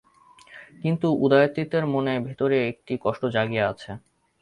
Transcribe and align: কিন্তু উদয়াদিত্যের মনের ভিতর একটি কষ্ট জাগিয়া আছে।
কিন্তু 0.81 1.07
উদয়াদিত্যের 1.23 1.83
মনের 1.93 2.19
ভিতর 2.27 2.49
একটি 2.63 2.93
কষ্ট 3.05 3.21
জাগিয়া 3.35 3.63
আছে। 3.71 3.91